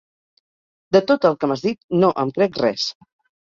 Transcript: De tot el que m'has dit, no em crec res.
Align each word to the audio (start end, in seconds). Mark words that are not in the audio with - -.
De 0.97 1.01
tot 1.11 1.27
el 1.29 1.37
que 1.43 1.49
m'has 1.51 1.65
dit, 1.67 1.79
no 2.05 2.11
em 2.25 2.33
crec 2.39 2.59
res. 2.65 2.89